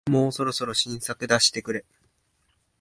[0.09, 1.85] もうそろそろ新作出してくれ